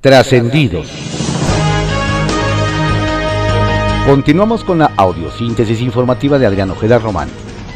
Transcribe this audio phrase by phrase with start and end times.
[0.00, 0.86] Trascendidos.
[4.06, 7.28] Continuamos con la audiosíntesis informativa de Adrián Ojeda Román,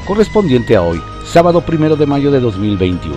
[0.07, 3.17] correspondiente a hoy, sábado primero de mayo de 2021.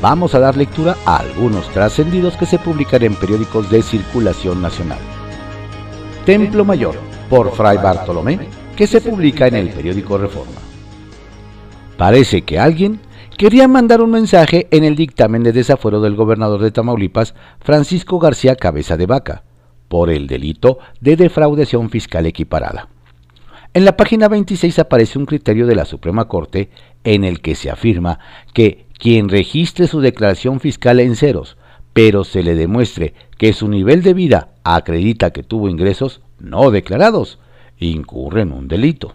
[0.00, 4.98] Vamos a dar lectura a algunos trascendidos que se publican en periódicos de circulación nacional.
[6.26, 6.96] Templo Mayor,
[7.30, 10.60] por Fray Bartolomé, que se publica en el periódico Reforma.
[11.96, 12.98] Parece que alguien
[13.36, 18.56] quería mandar un mensaje en el dictamen de desafuero del gobernador de Tamaulipas, Francisco García
[18.56, 19.44] Cabeza de Vaca,
[19.88, 22.88] por el delito de defraudación fiscal equiparada.
[23.74, 26.70] En la página 26 aparece un criterio de la Suprema Corte
[27.04, 28.18] en el que se afirma
[28.52, 31.56] que quien registre su declaración fiscal en ceros,
[31.92, 37.38] pero se le demuestre que su nivel de vida acredita que tuvo ingresos no declarados,
[37.78, 39.14] incurre en un delito.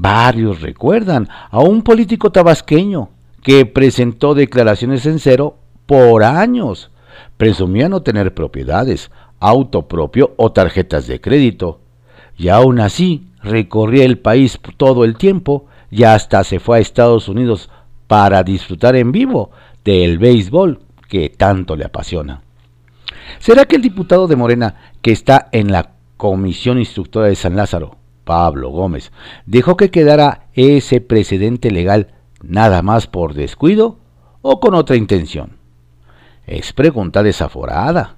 [0.00, 3.08] Varios recuerdan a un político tabasqueño
[3.42, 6.92] que presentó declaraciones en cero por años.
[7.36, 11.80] Presumía no tener propiedades, auto propio o tarjetas de crédito.
[12.36, 17.28] Y aún así recorría el país todo el tiempo y hasta se fue a Estados
[17.28, 17.68] Unidos
[18.06, 19.50] para disfrutar en vivo
[19.84, 22.42] del béisbol que tanto le apasiona.
[23.40, 27.97] ¿Será que el diputado de Morena que está en la Comisión Instructora de San Lázaro,
[28.28, 29.10] Pablo Gómez,
[29.46, 32.08] dejó que quedara ese precedente legal
[32.42, 34.00] nada más por descuido
[34.42, 35.56] o con otra intención?
[36.46, 38.16] Es pregunta desaforada.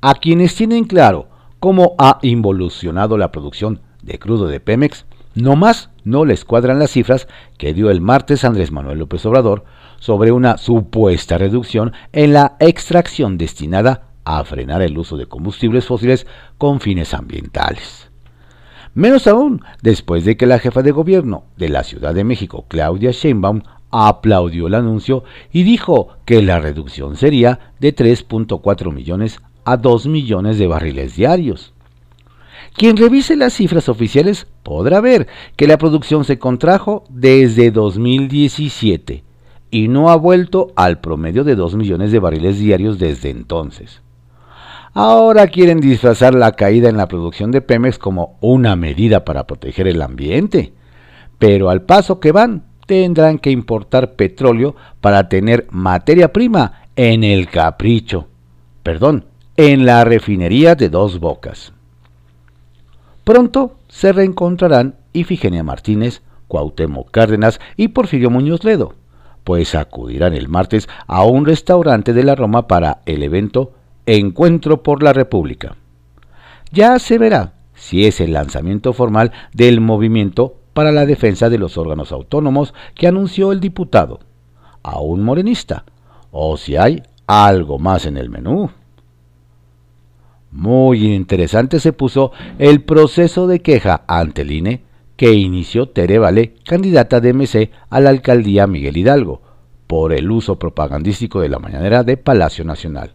[0.00, 1.26] A quienes tienen claro
[1.58, 6.92] cómo ha involucionado la producción de crudo de Pemex, no más no les cuadran las
[6.92, 7.26] cifras
[7.58, 9.64] que dio el martes Andrés Manuel López Obrador
[9.98, 16.24] sobre una supuesta reducción en la extracción destinada a frenar el uso de combustibles fósiles
[16.56, 18.09] con fines ambientales.
[18.94, 23.12] Menos aún después de que la jefa de gobierno de la Ciudad de México, Claudia
[23.12, 30.06] Sheinbaum, aplaudió el anuncio y dijo que la reducción sería de 3.4 millones a 2
[30.06, 31.72] millones de barriles diarios.
[32.74, 39.24] Quien revise las cifras oficiales podrá ver que la producción se contrajo desde 2017
[39.70, 44.02] y no ha vuelto al promedio de 2 millones de barriles diarios desde entonces.
[44.92, 49.86] Ahora quieren disfrazar la caída en la producción de Pemex como una medida para proteger
[49.86, 50.72] el ambiente,
[51.38, 57.48] pero al paso que van tendrán que importar petróleo para tener materia prima en el
[57.48, 58.26] capricho.
[58.82, 61.72] Perdón, en la refinería de Dos Bocas.
[63.22, 68.94] Pronto se reencontrarán Ifigenia Martínez, Cuauhtémoc Cárdenas y Porfirio Muñoz Ledo,
[69.44, 73.72] pues acudirán el martes a un restaurante de la Roma para el evento
[74.06, 75.76] Encuentro por la República.
[76.72, 81.78] Ya se verá si es el lanzamiento formal del movimiento para la defensa de los
[81.78, 84.20] órganos autónomos que anunció el diputado,
[84.82, 85.84] a un morenista,
[86.30, 88.70] o si hay algo más en el menú.
[90.52, 94.84] Muy interesante se puso el proceso de queja ante el INE
[95.16, 99.42] que inició Tere Vale, candidata de MC a la alcaldía Miguel Hidalgo,
[99.86, 103.14] por el uso propagandístico de la mañanera de Palacio Nacional.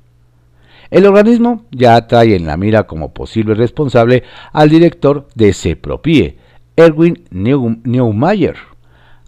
[0.92, 4.24] El organismo ya trae en la mira como posible responsable
[4.54, 6.38] al director de CEPROPIE,
[6.76, 8.56] Erwin Neumayer,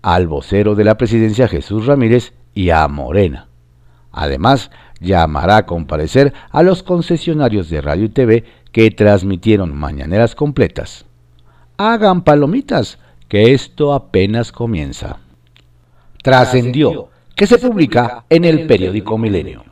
[0.01, 3.47] al vocero de la presidencia Jesús Ramírez y a Morena.
[4.11, 11.05] Además, llamará a comparecer a los concesionarios de radio y TV que transmitieron mañaneras completas.
[11.77, 15.19] Hagan palomitas, que esto apenas comienza.
[16.23, 19.63] Trascendió, que se publica en el periódico Milenio.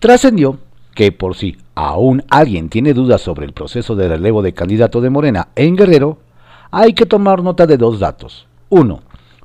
[0.00, 0.58] Trascendió
[0.94, 5.10] que por si aún alguien tiene dudas sobre el proceso de relevo de candidato de
[5.10, 6.18] Morena en Guerrero,
[6.70, 8.46] hay que tomar nota de dos datos.
[8.68, 9.00] Uno,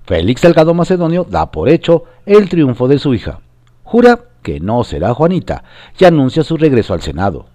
[0.05, 3.39] Félix Salgado Macedonio da por hecho el triunfo de su hija.
[3.83, 5.63] Jura que no será Juanita
[5.97, 7.47] y anuncia su regreso al Senado.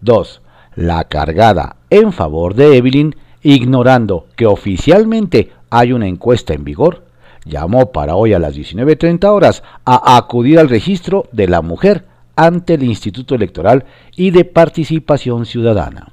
[0.00, 0.42] 2.
[0.74, 7.04] La cargada en favor de Evelyn, ignorando que oficialmente hay una encuesta en vigor,
[7.44, 12.06] llamó para hoy a las 19.30 horas a acudir al registro de la mujer
[12.36, 13.84] ante el Instituto Electoral
[14.16, 16.12] y de Participación Ciudadana.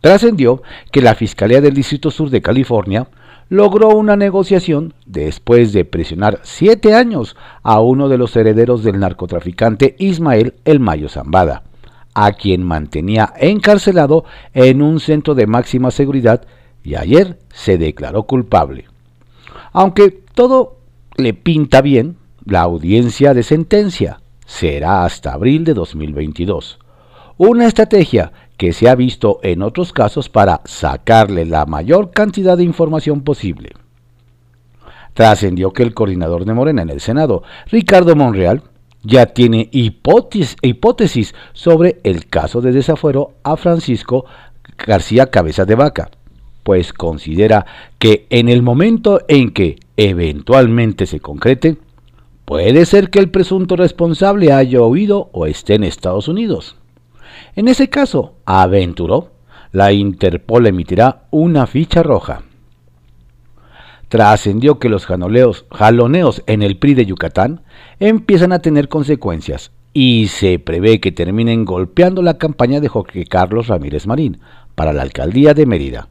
[0.00, 3.08] Trascendió que la Fiscalía del Distrito Sur de California
[3.50, 9.96] logró una negociación después de presionar siete años a uno de los herederos del narcotraficante
[9.98, 11.64] Ismael El Mayo Zambada,
[12.14, 16.46] a quien mantenía encarcelado en un centro de máxima seguridad
[16.82, 18.86] y ayer se declaró culpable.
[19.72, 20.78] Aunque todo
[21.16, 24.19] le pinta bien, la audiencia de sentencia
[24.50, 26.80] será hasta abril de 2022.
[27.38, 32.64] Una estrategia que se ha visto en otros casos para sacarle la mayor cantidad de
[32.64, 33.70] información posible.
[35.14, 38.64] Trascendió que el coordinador de Morena en el Senado, Ricardo Monreal,
[39.04, 44.26] ya tiene hipótesis, sobre el caso de desafuero a Francisco
[44.76, 46.10] García Cabeza de Vaca,
[46.64, 47.64] pues considera
[47.98, 51.78] que en el momento en que eventualmente se concrete,
[52.50, 56.74] puede ser que el presunto responsable haya huido o esté en Estados Unidos.
[57.54, 59.30] En ese caso, aventuró,
[59.70, 62.42] la Interpol emitirá una ficha roja.
[64.08, 67.62] Trascendió que los jaloneos en el PRI de Yucatán
[68.00, 73.68] empiezan a tener consecuencias y se prevé que terminen golpeando la campaña de Jorge Carlos
[73.68, 74.40] Ramírez Marín
[74.74, 76.08] para la alcaldía de Mérida.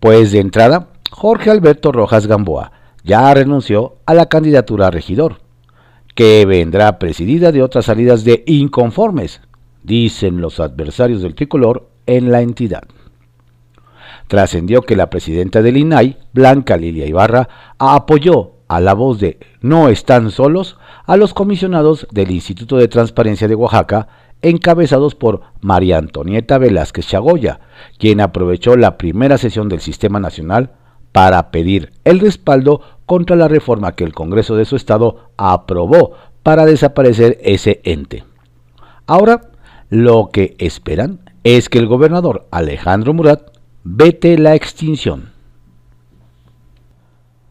[0.00, 2.72] Pues de entrada, Jorge Alberto Rojas Gamboa
[3.04, 5.36] ya renunció a la candidatura a regidor,
[6.20, 9.40] que vendrá presidida de otras salidas de inconformes,
[9.82, 12.82] dicen los adversarios del tricolor en la entidad.
[14.28, 19.88] Trascendió que la presidenta del INAI, Blanca Lilia Ibarra, apoyó a la voz de No
[19.88, 20.76] están solos
[21.06, 24.08] a los comisionados del Instituto de Transparencia de Oaxaca,
[24.42, 27.60] encabezados por María Antonieta Velázquez Chagoya,
[27.98, 30.72] quien aprovechó la primera sesión del Sistema Nacional
[31.12, 36.12] para pedir el respaldo contra la reforma que el Congreso de su estado aprobó
[36.42, 38.24] para desaparecer ese ente.
[39.06, 39.50] Ahora,
[39.88, 43.42] lo que esperan es que el gobernador Alejandro Murat
[43.82, 45.30] vete la extinción.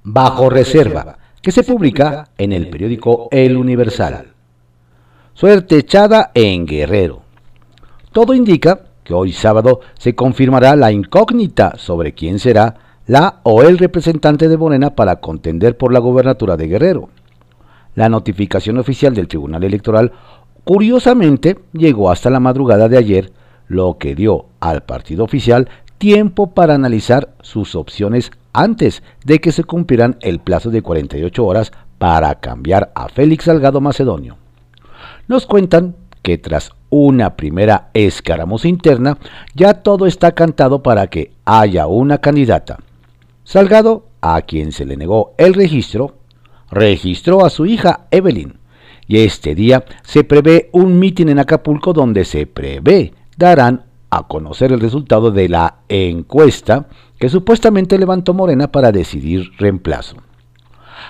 [0.04, 4.34] Bajo reserva, que se publica en el periódico El Universal.
[5.34, 7.22] Suerte echada en Guerrero.
[8.12, 13.80] Todo indica que hoy sábado se confirmará la incógnita sobre quién será la o el
[13.80, 17.10] representante de Morena para contender por la gobernatura de Guerrero.
[17.96, 20.12] La notificación oficial del Tribunal Electoral
[20.64, 23.34] curiosamente llegó hasta la madrugada de ayer,
[23.68, 29.64] lo que dio al partido oficial tiempo para analizar sus opciones antes de que se
[29.64, 34.38] cumplieran el plazo de 48 horas para cambiar a Félix Salgado Macedonio.
[35.28, 39.18] Nos cuentan que tras una primera escaramuza interna,
[39.56, 42.78] ya todo está cantado para que haya una candidata.
[43.50, 46.18] Salgado, a quien se le negó el registro,
[46.70, 48.60] registró a su hija Evelyn,
[49.08, 54.72] y este día se prevé un mitin en Acapulco donde se prevé darán a conocer
[54.72, 60.18] el resultado de la encuesta que supuestamente levantó Morena para decidir reemplazo.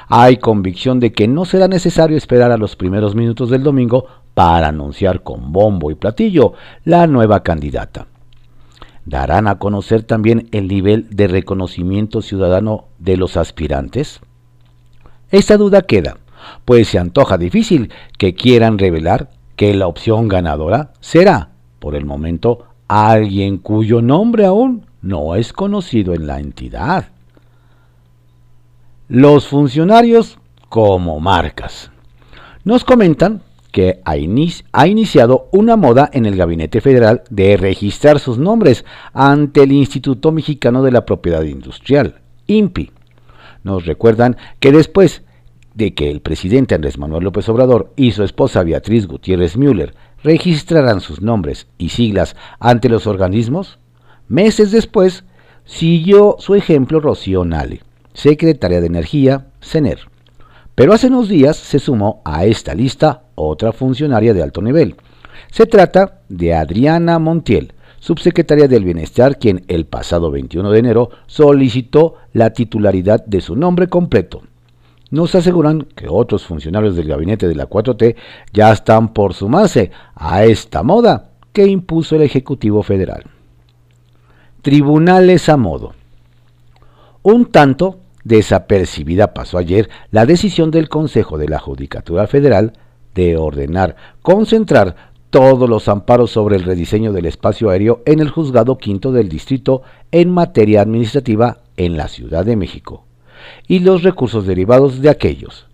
[0.07, 4.69] Hay convicción de que no será necesario esperar a los primeros minutos del domingo para
[4.69, 6.53] anunciar con bombo y platillo
[6.85, 8.07] la nueva candidata
[9.09, 14.21] darán a conocer también el nivel de reconocimiento ciudadano de los aspirantes?
[15.31, 16.17] Esta duda queda,
[16.65, 22.65] pues se antoja difícil que quieran revelar que la opción ganadora será, por el momento,
[22.87, 27.09] alguien cuyo nombre aún no es conocido en la entidad.
[29.07, 30.37] Los funcionarios
[30.69, 31.91] como marcas.
[32.63, 34.17] Nos comentan que ha,
[34.87, 40.83] iniciado una moda en el Gabinete Federal de registrar sus nombres ante el Instituto Mexicano
[40.83, 42.91] de la Propiedad Industrial, INPI.
[43.63, 45.23] Nos recuerdan que después
[45.75, 49.93] de que el presidente Andrés Manuel López Obrador y su esposa Beatriz Gutiérrez Müller
[50.23, 53.79] registraran sus nombres y siglas ante los organismos,
[54.27, 55.23] meses después
[55.65, 57.81] siguió su ejemplo Rocío Nale,
[58.13, 59.99] secretaria de Energía, CENER.
[60.79, 64.95] Pero hace unos días se sumó a esta lista otra funcionaria de alto nivel.
[65.51, 72.15] Se trata de Adriana Montiel, subsecretaria del Bienestar, quien el pasado 21 de enero solicitó
[72.31, 74.43] la titularidad de su nombre completo.
[75.11, 78.15] Nos aseguran que otros funcionarios del gabinete de la 4T
[78.53, 83.25] ya están por sumarse a esta moda que impuso el Ejecutivo Federal.
[84.61, 85.93] Tribunales a modo.
[87.21, 92.73] Un tanto Desapercibida pasó ayer la decisión del Consejo de la Judicatura Federal
[93.15, 98.77] de ordenar concentrar todos los amparos sobre el rediseño del espacio aéreo en el Juzgado
[98.77, 99.81] Quinto del Distrito
[100.11, 103.03] en materia administrativa en la Ciudad de México
[103.67, 105.65] y los recursos derivados de aquellos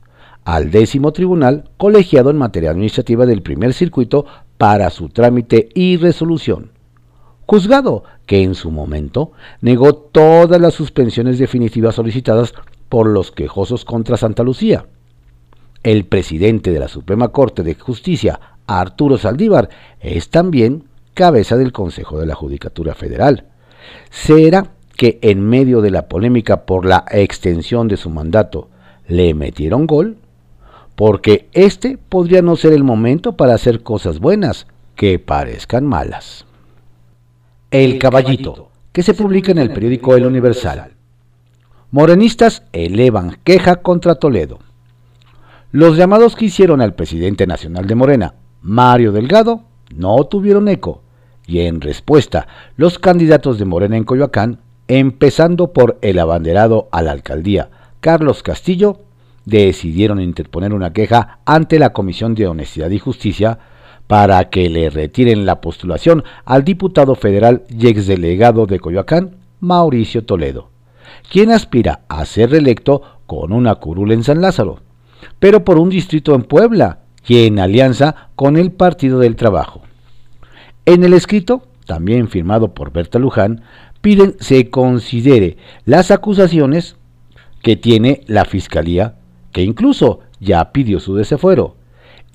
[0.45, 6.71] al décimo tribunal colegiado en materia administrativa del primer circuito para su trámite y resolución
[7.45, 12.53] juzgado que en su momento negó todas las suspensiones definitivas solicitadas
[12.89, 14.85] por los quejosos contra Santa Lucía.
[15.83, 22.19] El presidente de la Suprema Corte de Justicia, Arturo Saldívar, es también cabeza del Consejo
[22.19, 23.45] de la Judicatura Federal.
[24.09, 28.69] ¿Será que en medio de la polémica por la extensión de su mandato
[29.07, 30.17] le metieron gol?
[30.95, 36.45] Porque este podría no ser el momento para hacer cosas buenas que parezcan malas.
[37.83, 40.93] El Caballito, que se publica en el periódico El Universal.
[41.91, 44.59] Morenistas elevan queja contra Toledo.
[45.73, 49.63] Los llamados que hicieron al presidente nacional de Morena, Mario Delgado,
[49.93, 51.01] no tuvieron eco,
[51.47, 57.11] y en respuesta, los candidatos de Morena en Coyoacán, empezando por el abanderado a la
[57.11, 59.01] alcaldía, Carlos Castillo,
[59.43, 63.59] decidieron interponer una queja ante la Comisión de Honestidad y Justicia
[64.07, 70.69] para que le retiren la postulación al diputado federal y exdelegado de Coyoacán, Mauricio Toledo,
[71.31, 74.85] quien aspira a ser reelecto con una curul en San Lázaro
[75.39, 79.81] pero por un distrito en Puebla y en alianza con el Partido del Trabajo.
[80.85, 83.63] En el escrito, también firmado por Berta Luján,
[84.01, 86.95] piden se considere las acusaciones
[87.61, 89.15] que tiene la Fiscalía,
[89.51, 91.75] que incluso ya pidió su desafuero,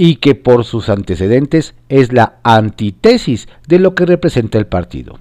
[0.03, 5.19] y que por sus antecedentes es la antítesis de lo que representa el partido.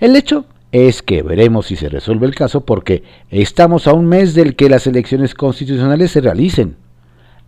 [0.00, 4.34] El hecho es que veremos si se resuelve el caso porque estamos a un mes
[4.34, 6.76] del que las elecciones constitucionales se realicen.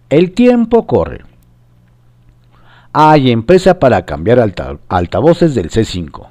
[0.08, 1.20] El tiempo corre.
[2.94, 4.40] Hay empresa para cambiar
[4.88, 6.28] altavoces del C5.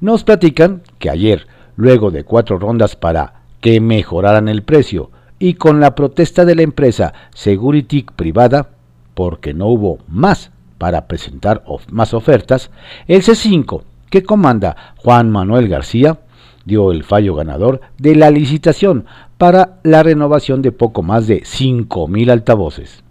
[0.00, 5.78] Nos platican que ayer, luego de cuatro rondas para que mejoraran el precio y con
[5.78, 8.70] la protesta de la empresa Security privada,
[9.18, 12.70] porque no hubo más para presentar más ofertas,
[13.08, 16.20] el C5 que comanda Juan Manuel García,
[16.64, 19.06] dio el fallo ganador de la licitación
[19.36, 23.02] para la renovación de poco más de 5.000 altavoces.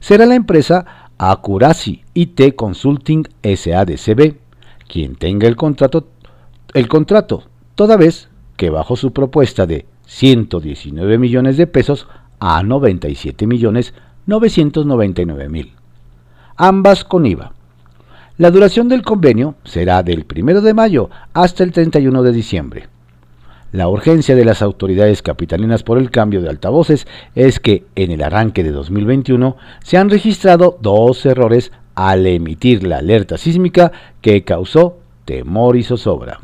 [0.00, 4.34] Será la empresa Acuracy IT Consulting SADCB
[4.86, 6.08] quien tenga el contrato,
[6.74, 12.06] el contrato, toda vez que bajo su propuesta de 119 millones de pesos
[12.38, 13.94] a 97 millones
[14.26, 15.72] 999 mil.
[16.56, 17.52] Ambas con IVA
[18.38, 22.88] la duración del convenio será del 1 de mayo hasta el 31 de diciembre.
[23.72, 28.22] La urgencia de las autoridades capitalinas por el cambio de altavoces es que en el
[28.22, 34.98] arranque de 2021 se han registrado dos errores al emitir la alerta sísmica que causó
[35.26, 36.40] temor y zozobra.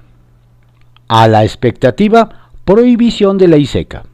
[1.09, 4.05] A la expectativa, prohibición de ley seca.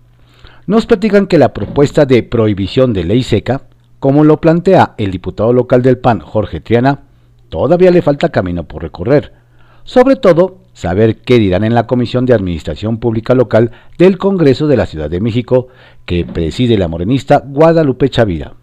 [0.67, 3.63] Nos platican que la propuesta de prohibición de ley seca,
[4.01, 7.03] como lo plantea el diputado local del PAN Jorge Triana,
[7.51, 9.35] todavía le falta camino por recorrer.
[9.83, 14.79] Sobre todo, saber qué dirán en la Comisión de Administración Pública Local del Congreso de
[14.79, 15.69] la Ciudad de México,
[16.07, 18.55] que preside la morenista Guadalupe Chavira.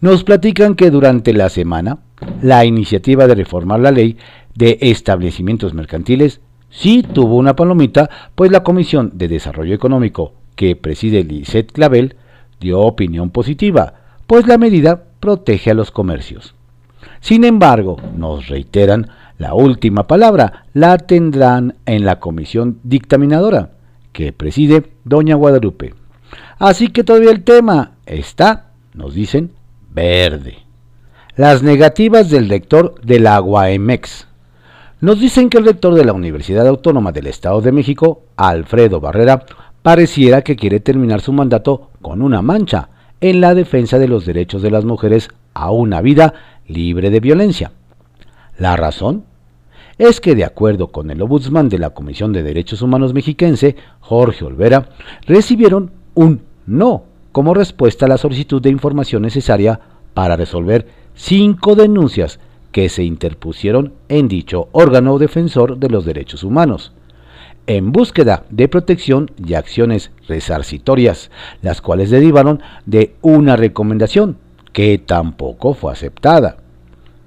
[0.00, 1.98] Nos platican que durante la semana,
[2.42, 4.18] la iniciativa de reformar la ley
[4.54, 11.22] de establecimientos mercantiles sí tuvo una palomita, pues la Comisión de Desarrollo Económico, que preside
[11.22, 12.16] Lisette Clavel,
[12.58, 13.94] dio opinión positiva,
[14.26, 16.56] pues la medida protege a los comercios.
[17.20, 23.70] Sin embargo, nos reiteran, la última palabra la tendrán en la comisión dictaminadora
[24.12, 25.94] que preside doña Guadalupe.
[26.58, 29.52] Así que todavía el tema está, nos dicen,
[29.94, 30.58] verde.
[31.36, 34.26] Las negativas del rector de la UAMEX.
[35.00, 39.46] Nos dicen que el rector de la Universidad Autónoma del Estado de México, Alfredo Barrera,
[39.82, 42.88] pareciera que quiere terminar su mandato con una mancha
[43.20, 46.34] en la defensa de los derechos de las mujeres a una vida
[46.66, 47.72] libre de violencia.
[48.58, 49.24] La razón
[49.98, 54.44] es que, de acuerdo con el ombudsman de la Comisión de Derechos Humanos mexiquense, Jorge
[54.44, 54.88] Olvera,
[55.26, 59.80] recibieron un no como respuesta a la solicitud de información necesaria
[60.14, 62.38] para resolver cinco denuncias
[62.72, 66.92] que se interpusieron en dicho órgano defensor de los derechos humanos,
[67.68, 71.30] en búsqueda de protección y acciones resarcitorias,
[71.62, 74.38] las cuales derivaron de una recomendación
[74.72, 76.56] que tampoco fue aceptada.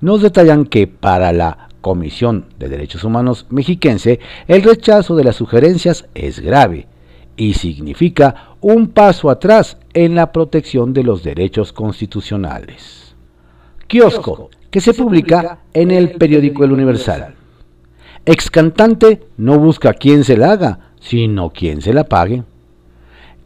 [0.02, 6.08] Nos detallan que para la Comisión de Derechos Humanos mexiquense el rechazo de las sugerencias
[6.16, 6.88] es grave
[7.38, 13.16] y significa un paso atrás en la protección de los derechos constitucionales.
[13.88, 17.36] Kiosco, que se publica en el periódico El Universal.
[18.26, 22.44] Ex cantante no busca quien se la haga, sino quien se la pague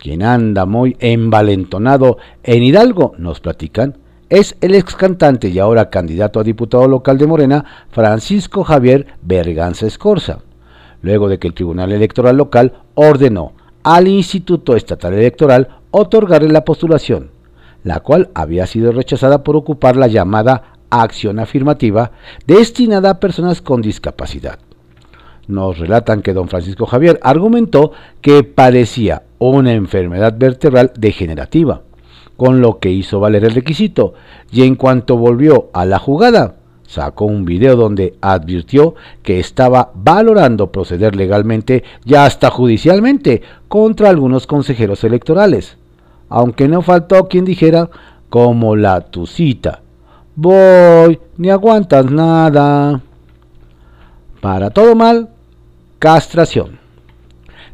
[0.06, 3.98] quien anda muy envalentonado en Hidalgo, nos platican,
[4.30, 9.88] es el ex cantante y ahora candidato a diputado local de Morena, Francisco Javier Berganza
[9.88, 10.42] Escorza,
[11.02, 17.32] luego de que el Tribunal Electoral Local ordenó al Instituto Estatal Electoral otorgarle la postulación,
[17.84, 22.12] la cual había sido rechazada por ocupar la llamada acción afirmativa
[22.46, 24.60] destinada a personas con discapacidad.
[25.48, 31.82] Nos relatan que don Francisco Javier argumentó que padecía una enfermedad vertebral degenerativa,
[32.38, 34.14] con lo que hizo valer el requisito,
[34.52, 36.56] y en cuanto volvió a la jugada,
[36.88, 44.48] sacó un video donde advirtió que estaba valorando proceder legalmente y hasta judicialmente contra algunos
[44.48, 45.78] consejeros electorales,
[46.30, 47.90] aunque no faltó quien dijera
[48.30, 49.82] como la tucita.
[50.36, 53.02] Voy, ni aguantas nada.
[54.42, 55.30] Para todo mal,
[56.00, 56.80] castración.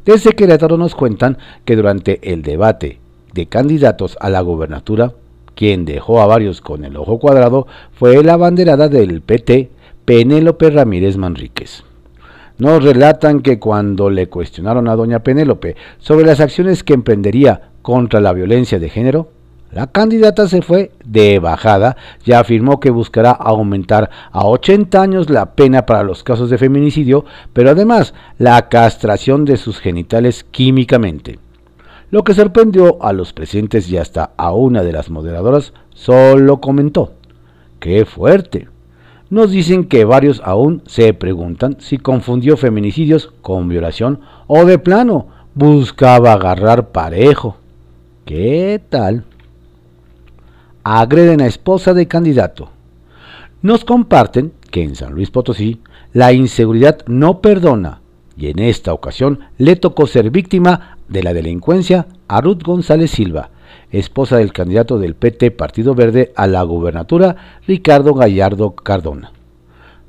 [0.05, 2.99] Desde Querétaro nos cuentan que durante el debate
[3.33, 5.13] de candidatos a la gobernatura,
[5.55, 9.69] quien dejó a varios con el ojo cuadrado fue la banderada del PT,
[10.05, 11.83] Penélope Ramírez Manríquez.
[12.57, 18.21] Nos relatan que cuando le cuestionaron a doña Penélope sobre las acciones que emprendería contra
[18.21, 19.29] la violencia de género,
[19.71, 25.53] la candidata se fue de bajada y afirmó que buscará aumentar a 80 años la
[25.53, 27.23] pena para los casos de feminicidio,
[27.53, 31.39] pero además la castración de sus genitales químicamente.
[32.09, 37.13] Lo que sorprendió a los presentes y hasta a una de las moderadoras, solo comentó,
[37.79, 38.67] ¡qué fuerte!
[39.29, 45.27] Nos dicen que varios aún se preguntan si confundió feminicidios con violación o de plano
[45.55, 47.55] buscaba agarrar parejo.
[48.25, 49.23] ¿Qué tal?
[50.83, 52.69] Agreden a esposa de candidato.
[53.61, 55.81] Nos comparten que en San Luis Potosí
[56.13, 58.01] la inseguridad no perdona
[58.35, 63.51] y en esta ocasión le tocó ser víctima de la delincuencia a Ruth González Silva,
[63.91, 67.35] esposa del candidato del PT Partido Verde a la gubernatura,
[67.67, 69.31] Ricardo Gallardo Cardona.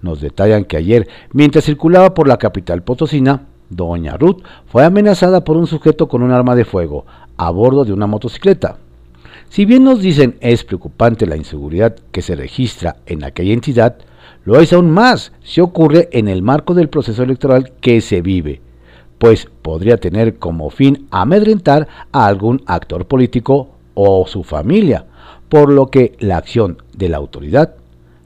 [0.01, 5.59] Nos detallan que ayer, mientras circulaba por la capital potosina, doña Ruth fue amenazada por
[5.59, 7.05] un sujeto con un arma de fuego
[7.37, 8.79] a bordo de una motocicleta.
[9.53, 13.97] Si bien nos dicen es preocupante la inseguridad que se registra en aquella entidad,
[14.47, 18.63] lo es aún más si ocurre en el marco del proceso electoral que se vive,
[19.19, 25.05] pues podría tener como fin amedrentar a algún actor político o su familia,
[25.51, 27.75] por lo que la acción de la autoridad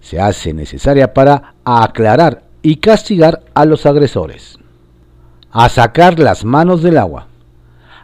[0.01, 4.61] se hace necesaria para aclarar y castigar a los agresores.
[5.51, 7.27] A sacar las manos del agua.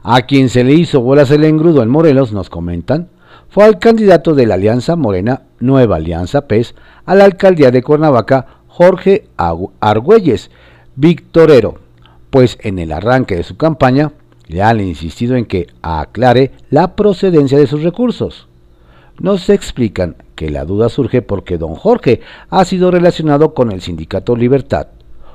[0.04, 3.08] A quien se le hizo bolas el engrudo en Morelos, nos comentan,
[3.48, 6.74] fue al candidato de la Alianza Morena Nueva Alianza PES
[7.06, 10.50] a la alcaldía de Cuernavaca, Jorge Argüelles,
[10.96, 11.78] victorero,
[12.30, 14.12] pues en el arranque de su campaña
[14.48, 18.48] le han insistido en que aclare la procedencia de sus recursos.
[19.20, 24.34] Nos explican que la duda surge porque don Jorge ha sido relacionado con el sindicato
[24.34, 24.88] Libertad,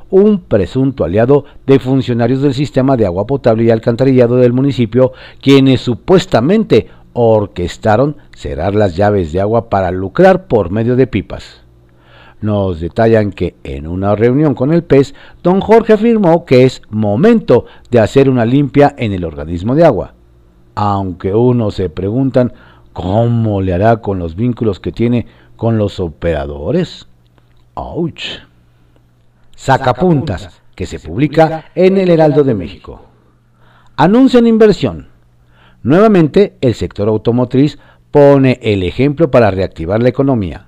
[0.10, 5.82] un presunto aliado de funcionarios del sistema de agua potable y alcantarillado del municipio, quienes
[5.82, 11.68] supuestamente orquestaron cerrar las llaves de agua para lucrar por medio de pipas
[12.42, 17.66] nos detallan que en una reunión con el pez, don Jorge afirmó que es momento
[17.90, 20.14] de hacer una limpia en el organismo de agua.
[20.76, 22.54] Aunque uno se preguntan
[22.94, 27.08] cómo le hará con los vínculos que tiene con los operadores.
[27.74, 28.47] ¡Auch!
[29.58, 33.02] Sacapuntas, que se publica en el Heraldo de México.
[33.98, 35.10] Anuncian inversión.
[35.82, 37.80] Nuevamente, el sector automotriz
[38.12, 40.68] pone el ejemplo para reactivar la economía.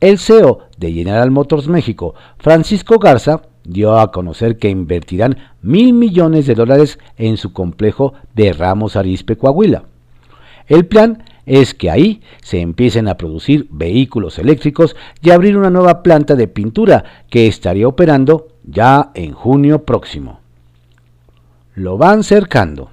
[0.00, 6.46] El CEO de General Motors México, Francisco Garza, dio a conocer que invertirán mil millones
[6.46, 9.84] de dólares en su complejo de Ramos Arizpe Coahuila.
[10.66, 16.02] El plan es que ahí se empiecen a producir vehículos eléctricos y abrir una nueva
[16.02, 20.40] planta de pintura que estaría operando ya en junio próximo.
[21.74, 22.90] Lo van cercando.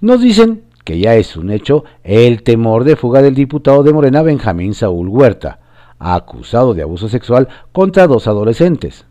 [0.00, 4.22] Nos dicen que ya es un hecho el temor de fuga del diputado de Morena
[4.22, 5.60] Benjamín Saúl Huerta,
[5.98, 9.06] acusado de abuso sexual contra dos adolescentes.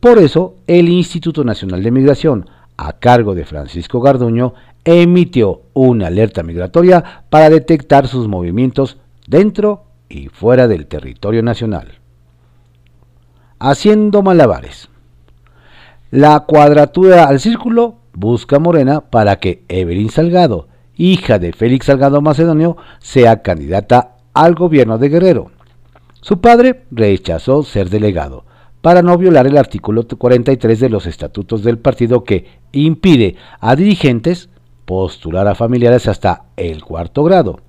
[0.00, 4.54] Por eso, el Instituto Nacional de Migración, a cargo de Francisco Garduño,
[4.86, 11.98] emitió una alerta migratoria para detectar sus movimientos dentro y fuera del territorio nacional.
[13.58, 14.88] Haciendo malabares.
[16.12, 22.76] La cuadratura al círculo busca Morena para que Evelyn Salgado, hija de Félix Salgado Macedonio,
[23.00, 25.50] sea candidata al gobierno de Guerrero.
[26.20, 28.44] Su padre rechazó ser delegado
[28.82, 34.48] para no violar el artículo 43 de los estatutos del partido que impide a dirigentes
[34.86, 37.60] postular a familiares hasta el cuarto grado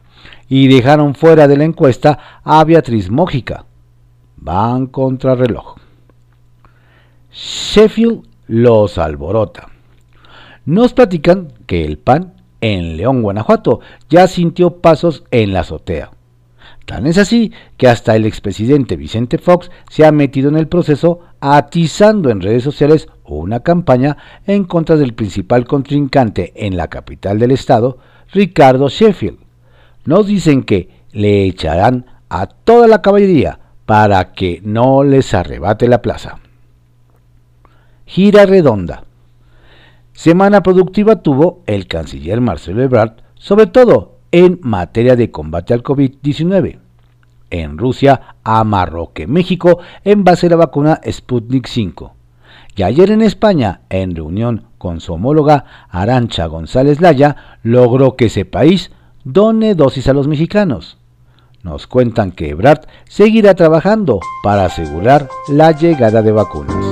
[0.47, 3.65] y dejaron fuera de la encuesta a Beatriz Mójica.
[4.37, 5.75] Van contra reloj.
[7.31, 9.67] Sheffield los alborota.
[10.65, 16.11] Nos platican que el PAN en León, Guanajuato, ya sintió pasos en la azotea.
[16.85, 21.19] Tan es así que hasta el expresidente Vicente Fox se ha metido en el proceso
[21.39, 27.51] atizando en redes sociales una campaña en contra del principal contrincante en la capital del
[27.51, 27.97] estado,
[28.31, 29.39] Ricardo Sheffield.
[30.05, 36.01] Nos dicen que le echarán a toda la caballería para que no les arrebate la
[36.01, 36.39] plaza.
[38.05, 39.03] Gira redonda.
[40.13, 46.79] Semana productiva tuvo el canciller Marcelo Ebrard, sobre todo en materia de combate al COVID-19.
[47.49, 52.13] En Rusia, amarró que México envase la vacuna Sputnik 5.
[52.75, 58.45] Y ayer en España, en reunión con su homóloga Arancha González Laya, logró que ese
[58.45, 58.91] país
[59.23, 60.97] done dosis a los mexicanos.
[61.63, 66.86] Nos cuentan que Ebrard seguirá trabajando para asegurar la llegada de vacunas.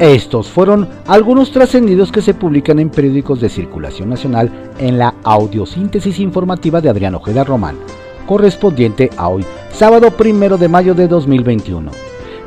[0.00, 6.20] Estos fueron algunos trascendidos que se publican en periódicos de circulación nacional en la audiosíntesis
[6.20, 7.78] informativa de Adrián Ojeda Román,
[8.26, 11.90] correspondiente a hoy, sábado primero de mayo de 2021.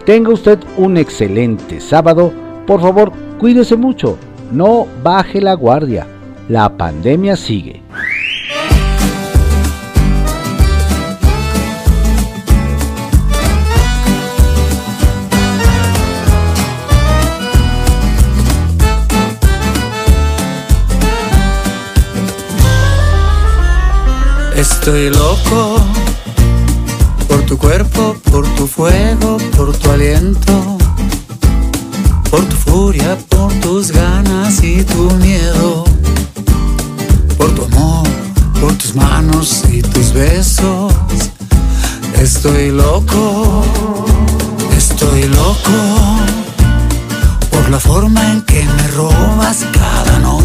[0.05, 2.31] Tenga usted un excelente sábado.
[2.67, 4.19] Por favor, cuídese mucho.
[4.51, 6.05] No baje la guardia.
[6.49, 7.81] La pandemia sigue.
[24.60, 25.78] Estoy loco
[27.30, 30.78] por tu cuerpo, por tu fuego, por tu aliento,
[32.30, 35.86] por tu furia, por tus ganas y tu miedo,
[37.38, 38.06] por tu amor,
[38.60, 40.93] por tus manos y tus besos.
[42.15, 43.63] Estoy loco,
[44.76, 45.78] estoy loco
[47.50, 50.38] por la forma en que me robas cada noche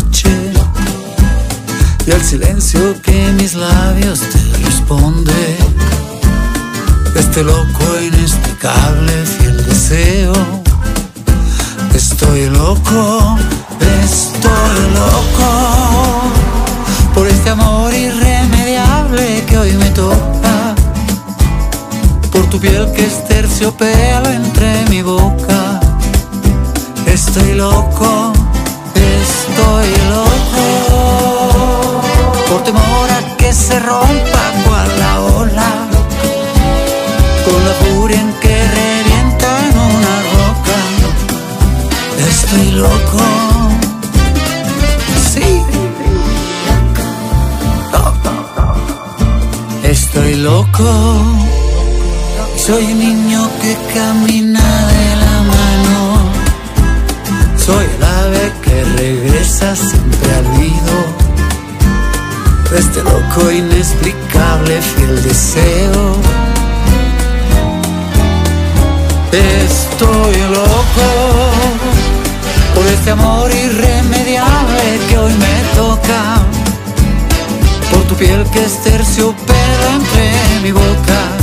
[2.06, 5.56] y el silencio que mis labios te responde.
[7.14, 10.32] Este loco inexplicable fiel deseo.
[11.94, 13.38] Estoy loco,
[14.02, 16.34] estoy loco
[17.14, 20.74] por este amor irremediable que hoy me toca.
[22.32, 25.80] Por tu piel que es terciopelo entre mi boca.
[27.06, 28.32] Estoy loco,
[33.66, 35.70] se rompa cual la ola,
[37.46, 40.78] con la furia en que revienta en una roca.
[42.30, 43.22] Estoy loco,
[45.30, 45.62] sí,
[49.82, 50.90] estoy loco.
[52.66, 55.98] Soy un niño que camina de la mano.
[57.64, 61.03] Soy el ave que regresa siempre al nido
[62.76, 66.16] este loco inexplicable fiel deseo.
[69.32, 71.08] Estoy loco
[72.74, 76.42] por este amor irremediable que hoy me toca,
[77.90, 81.33] por tu piel que es terciopelo entre mi boca.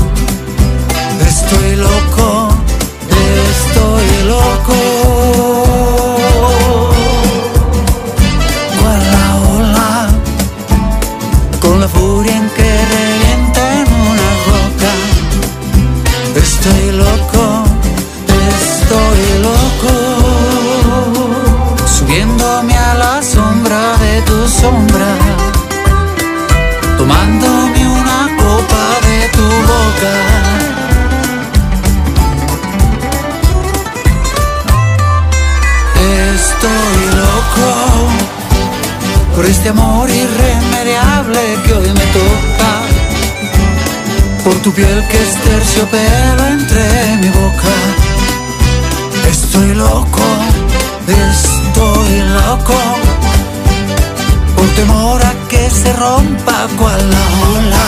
[55.01, 57.25] Por temor a que se rompa cual la
[57.57, 57.87] ola,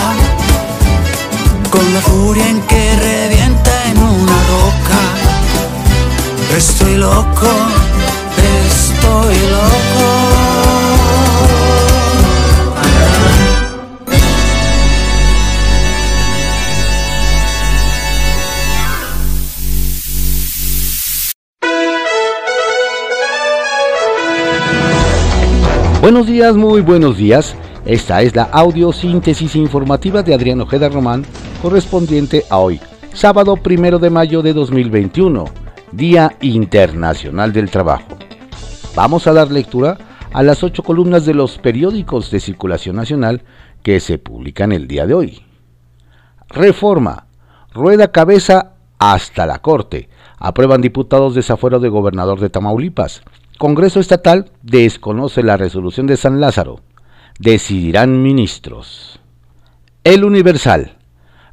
[1.70, 5.00] con la furia en que revienta en una roca.
[6.58, 7.50] Estoy loco,
[8.66, 9.93] estoy loco.
[26.04, 27.56] Buenos días, muy buenos días.
[27.86, 31.24] Esta es la audiosíntesis informativa de Adrián Ojeda Román,
[31.62, 32.82] correspondiente a hoy,
[33.14, 35.46] sábado primero de mayo de 2021,
[35.94, 38.18] Día Internacional del Trabajo.
[38.98, 39.98] Vamos a dar lectura
[40.34, 43.44] a las ocho columnas de los periódicos de circulación nacional
[43.82, 45.46] que se publican el día de hoy.
[46.50, 47.28] Reforma.
[47.74, 50.10] Rueda cabeza hasta la Corte.
[50.38, 53.24] Aprueban diputados desafuero de gobernador de Tamaulipas.
[53.64, 56.82] Congreso Estatal desconoce la resolución de San Lázaro.
[57.40, 59.22] Decidirán ministros.
[60.04, 60.98] El Universal.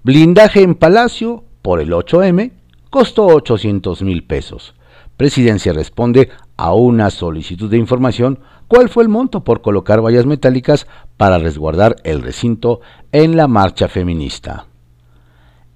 [0.03, 2.51] Blindaje en Palacio por el 8M
[2.91, 4.75] costó 800 mil pesos.
[5.17, 10.89] Presidencia responde a una solicitud de información cuál fue el monto por colocar vallas metálicas
[11.17, 12.81] para resguardar el recinto
[13.13, 14.67] en la marcha feminista.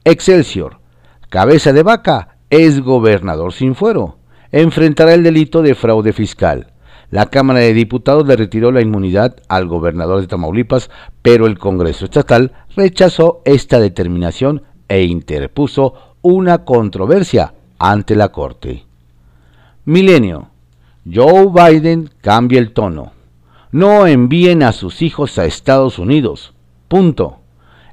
[0.03, 0.81] Excelsior,
[1.29, 4.19] cabeza de vaca, es gobernador sin fuero.
[4.57, 6.69] Enfrentará el delito de fraude fiscal.
[7.11, 10.91] La Cámara de Diputados le retiró la inmunidad al gobernador de Tamaulipas,
[11.23, 18.85] pero el Congreso Estatal rechazó esta determinación e interpuso una controversia ante la Corte.
[19.87, 20.51] Milenio.
[21.13, 23.11] Joe Biden cambia el tono.
[23.73, 26.55] No envíen a sus hijos a Estados Unidos.
[26.87, 27.41] Punto.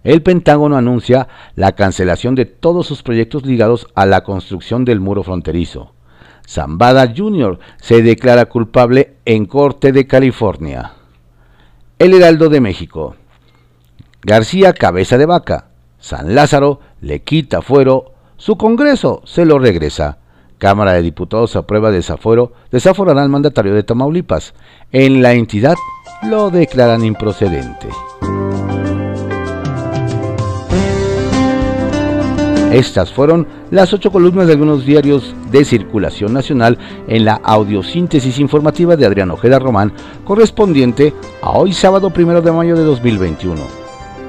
[0.03, 5.23] El Pentágono anuncia la cancelación de todos sus proyectos ligados a la construcción del muro
[5.23, 5.93] fronterizo.
[6.47, 7.59] Zambada Jr.
[7.81, 10.93] se declara culpable en Corte de California.
[11.99, 13.15] El Heraldo de México.
[14.23, 15.67] García Cabeza de Vaca.
[15.99, 18.13] San Lázaro le quita fuero.
[18.37, 20.17] Su Congreso se lo regresa.
[20.57, 24.53] Cámara de Diputados aprueba desafuero, desaforará al mandatario de Tamaulipas.
[24.91, 25.75] En la entidad
[26.21, 27.87] lo declaran improcedente.
[32.71, 38.95] Estas fueron las ocho columnas de algunos diarios de circulación nacional en la audiosíntesis informativa
[38.95, 39.91] de Adrián Ojeda Román,
[40.23, 43.61] correspondiente a hoy sábado primero de mayo de 2021.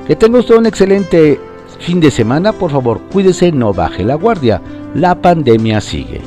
[0.08, 1.38] Que tenga usted un excelente
[1.78, 4.60] fin de semana, por favor, cuídese, no baje la guardia.
[4.94, 6.20] La pandemia sigue.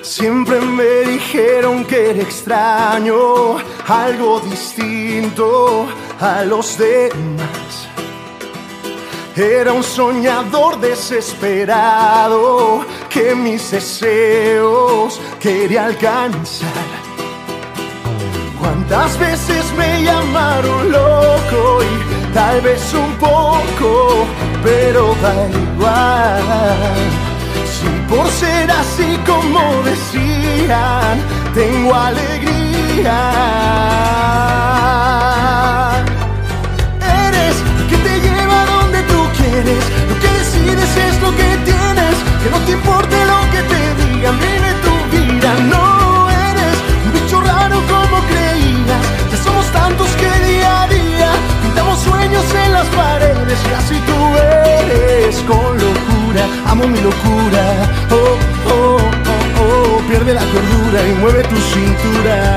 [0.00, 3.56] Siempre me dijeron que era extraño,
[3.90, 5.86] algo distinto
[6.20, 7.88] a los demás.
[9.36, 16.68] Era un soñador desesperado que mis deseos quería alcanzar.
[18.60, 24.24] ¿Cuántas veces me llamaron loco y tal vez un poco,
[24.62, 26.44] pero da igual?
[27.74, 31.18] Si por ser así como decían,
[31.54, 32.59] tengo alegría.
[37.28, 37.56] Eres
[37.88, 42.58] que te lleva donde tú quieres, lo que decides es lo que tienes, que no
[42.66, 46.76] te importe lo que te digan, vive tu vida, no eres
[47.06, 51.30] un bicho raro como creías, ya somos tantos que día a día
[51.62, 53.58] pintamos sueños en las paredes.
[53.70, 57.64] Y así tú eres con locura, amo mi locura,
[58.10, 58.98] oh, oh,
[59.32, 62.49] oh, oh, pierde la cordura y mueve tu cintura.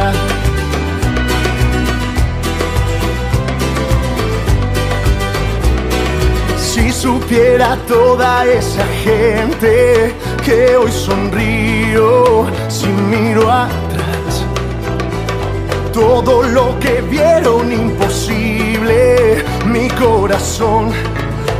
[7.63, 14.45] Supiera toda esa gente que hoy sonrío si miro atrás,
[15.93, 20.91] todo lo que vieron imposible, mi corazón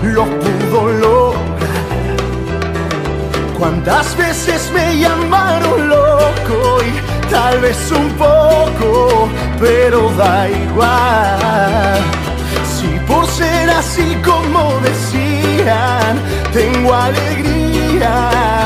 [0.01, 1.43] lo pudo lograr.
[3.57, 12.01] ¿Cuántas veces me llamaron loco y tal vez un poco, pero da igual?
[12.75, 14.73] Si por ser así como
[16.51, 18.62] tengo alegría.